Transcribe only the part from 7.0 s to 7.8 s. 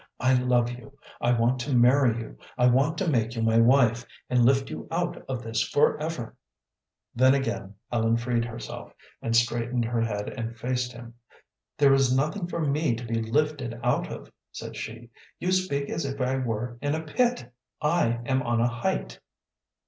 Then again